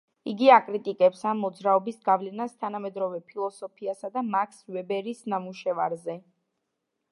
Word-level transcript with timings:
იგი 0.29 0.47
აკრიტიკებს 0.53 1.19
ამ 1.31 1.43
მოძრაობის 1.45 1.99
გავლენას 2.09 2.55
თანამედროვე 2.65 3.21
ფილოსოფიასა 3.29 4.13
და 4.17 4.25
მაქს 4.37 4.67
ვებერის 4.77 5.25
ნამუშევარზე. 5.35 6.19